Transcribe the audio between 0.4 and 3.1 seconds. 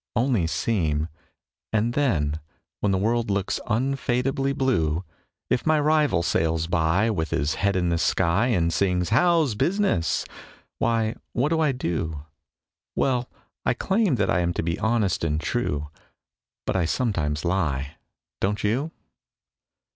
seem; And then, when the